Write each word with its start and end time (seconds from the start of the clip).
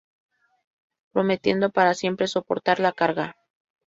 Prometiendo 1.11 1.69
para 1.69 1.93
siempre 1.93 2.25
soportar 2.25 2.79
la 2.79 2.91
carga. 2.91 3.35